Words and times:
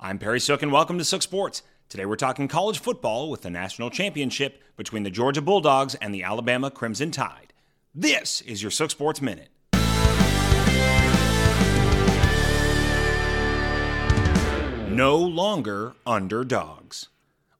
I'm 0.00 0.20
Perry 0.20 0.38
Sook 0.38 0.62
and 0.62 0.70
welcome 0.70 0.96
to 0.98 1.04
Sook 1.04 1.22
Sports. 1.22 1.64
Today 1.88 2.06
we're 2.06 2.14
talking 2.14 2.46
college 2.46 2.78
football 2.78 3.30
with 3.30 3.42
the 3.42 3.50
national 3.50 3.90
championship 3.90 4.62
between 4.76 5.02
the 5.02 5.10
Georgia 5.10 5.42
Bulldogs 5.42 5.96
and 5.96 6.14
the 6.14 6.22
Alabama 6.22 6.70
Crimson 6.70 7.10
Tide. 7.10 7.52
This 7.92 8.40
is 8.42 8.62
your 8.62 8.70
Sook 8.70 8.92
Sports 8.92 9.20
Minute. 9.20 9.48
No 14.88 15.16
longer 15.16 15.94
underdogs. 16.06 17.08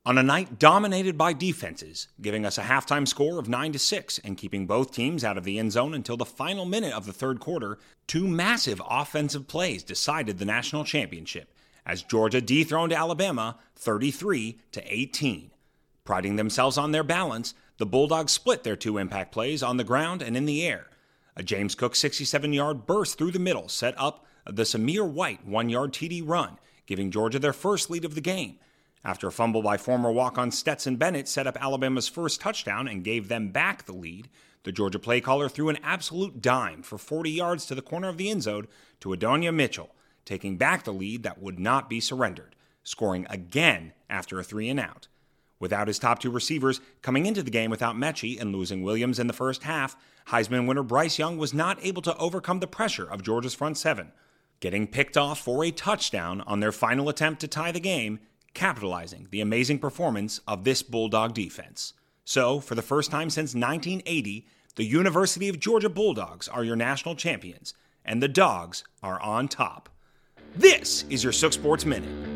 On 0.07 0.17
a 0.17 0.23
night 0.23 0.61
dominated 0.61 1.19
by 1.19 1.33
defenses, 1.33 2.07
giving 2.23 2.47
us 2.47 2.57
a 2.57 2.63
halftime 2.63 3.09
score 3.09 3.41
of 3.41 3.49
9 3.49 3.73
to 3.73 3.81
6 3.81 4.21
and 4.21 4.39
keeping 4.39 4.65
both 4.65 4.93
teams 4.93 5.25
out 5.25 5.37
of 5.37 5.43
the 5.43 5.59
end 5.59 5.73
zone 5.73 5.93
until 5.93 6.17
the 6.17 6.25
final 6.25 6.65
minute 6.65 6.95
of 6.95 7.05
the 7.05 7.13
third 7.13 7.41
quarter, 7.41 7.79
two 8.07 8.29
massive 8.29 8.81
offensive 8.89 9.49
plays 9.49 9.83
decided 9.83 10.39
the 10.39 10.45
national 10.45 10.85
championship 10.85 11.53
as 11.89 12.03
Georgia 12.03 12.41
dethroned 12.41 12.93
Alabama 12.93 13.59
33 13.75 14.61
to 14.73 14.95
18. 14.95 15.51
Priding 16.05 16.37
themselves 16.37 16.77
on 16.79 16.93
their 16.93 17.03
balance, 17.03 17.55
the 17.79 17.87
Bulldogs 17.87 18.33
split 18.33 18.63
their 18.63 18.77
two 18.77 18.99
impact 18.99 19.33
plays 19.33 19.63
on 19.63 19.79
the 19.79 19.85
ground 19.85 20.21
and 20.21 20.37
in 20.37 20.45
the 20.45 20.65
air. 20.65 20.87
A 21.35 21.43
James 21.43 21.75
Cook 21.75 21.97
67 21.97 22.53
yard 22.53 22.87
burst 22.87 23.17
through 23.17 23.31
the 23.31 23.39
middle 23.39 23.69
set 23.69 23.95
up 23.97 24.27
the 24.45 24.65
Zamir 24.65 25.09
White 25.09 25.47
one 25.47 25.69
yard 25.69 25.93
TD 25.93 26.23
run, 26.25 26.59
giving 26.87 27.11
Georgia 27.11 27.39
their 27.39 27.53
first 27.53 27.91
lead 27.91 28.05
of 28.05 28.15
the 28.15 28.21
game. 28.21 28.59
After 29.05 29.29
a 29.29 29.33
fumble 29.33 29.63
by 29.63 29.77
former 29.77 30.11
walk 30.11 30.37
on 30.37 30.51
Stetson 30.51 30.97
Bennett 30.97 31.29
set 31.29 31.47
up 31.47 31.57
Alabama's 31.63 32.09
first 32.09 32.41
touchdown 32.41 32.89
and 32.89 33.05
gave 33.05 33.29
them 33.29 33.49
back 33.49 33.85
the 33.85 33.93
lead, 33.93 34.29
the 34.65 34.73
Georgia 34.73 34.99
play 34.99 35.21
caller 35.21 35.49
threw 35.49 35.69
an 35.69 35.79
absolute 35.83 36.43
dime 36.43 36.83
for 36.83 36.99
40 36.99 37.31
yards 37.31 37.65
to 37.67 37.75
the 37.75 37.83
corner 37.83 38.09
of 38.09 38.19
the 38.19 38.29
end 38.29 38.43
zone 38.43 38.67
to 39.01 39.13
Adonai 39.13 39.51
Mitchell, 39.51 39.95
taking 40.29 40.59
back 40.59 40.85
the 40.85 40.93
lead 40.93 41.23
that 41.23 41.41
would 41.41 41.59
not 41.59 41.89
be 41.89 42.01
surrendered, 42.01 42.55
scoring 42.85 43.27
again 43.31 43.93
after 44.11 44.39
a 44.39 44.45
three 44.45 44.69
and 44.69 44.79
out. 44.79 45.09
Without 45.59 45.89
his 45.89 45.99
top 45.99 46.19
two 46.19 46.31
receivers 46.31 46.83
coming 47.01 47.25
into 47.25 47.43
the 47.43 47.51
game 47.51 47.71
without 47.71 47.97
Metchie 47.97 48.39
and 48.39 48.55
losing 48.55 48.83
Williams 48.83 49.19
in 49.19 49.27
the 49.27 49.33
first 49.33 49.63
half, 49.63 49.97
Heisman 50.29 50.69
winner 50.69 50.83
Bryce 50.83 51.19
Young 51.19 51.39
was 51.39 51.55
not 51.55 51.83
able 51.83 52.03
to 52.03 52.17
overcome 52.19 52.61
the 52.61 52.67
pressure 52.67 53.11
of 53.11 53.23
Georgia's 53.23 53.55
front 53.55 53.79
seven, 53.79 54.13
getting 54.61 54.87
picked 54.87 55.17
off 55.17 55.41
for 55.41 55.65
a 55.65 55.71
touchdown 55.71 56.43
on 56.43 56.61
their 56.61 56.73
final 56.73 57.09
attempt 57.09 57.41
to 57.41 57.49
tie 57.49 57.73
the 57.73 57.81
game 57.81 58.21
capitalizing 58.53 59.29
the 59.31 59.41
amazing 59.41 59.79
performance 59.79 60.41
of 60.47 60.65
this 60.65 60.83
Bulldog 60.83 61.33
defense. 61.33 61.95
So, 62.25 62.61
for 62.61 62.75
the 62.75 62.83
first 62.83 63.11
time 63.11 63.31
since 63.31 63.55
1980, 63.55 64.47
the 64.77 64.85
University 64.85 65.49
of 65.49 65.59
Georgia 65.59 65.89
Bulldogs 65.89 66.49
are 66.49 66.65
your 66.65 66.77
national 66.77 67.15
champions, 67.15 67.73
and 68.05 68.23
the 68.23 68.29
Dogs 68.29 68.85
are 69.03 69.21
on 69.23 69.49
top. 69.49 69.89
This 70.57 71.05
is 71.11 71.23
your 71.23 71.33
Sook 71.33 71.53
Sports 71.53 71.85
Minute. 71.85 72.28